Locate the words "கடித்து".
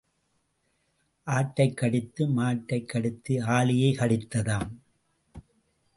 1.77-2.27, 2.87-3.35